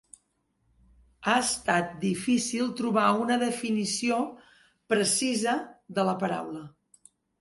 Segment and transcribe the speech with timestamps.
[1.25, 4.17] Ha estat difícil trobar una definició
[4.95, 5.55] precisa
[5.99, 6.65] de la paraula.